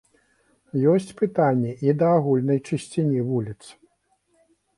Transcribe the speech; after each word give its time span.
Ёсць 0.93 1.11
пытанні 1.19 1.73
і 1.89 1.95
да 1.99 2.07
агульнай 2.17 2.59
чысціні 2.67 3.21
вуліц. 3.29 3.61